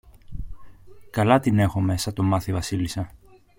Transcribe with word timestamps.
Καλά 1.11 1.39
την 1.39 1.59
έχομε 1.59 1.97
σαν 1.97 2.13
το 2.13 2.23
μάθει 2.23 2.49
η 2.49 2.53
Βασίλισσα. 2.53 3.11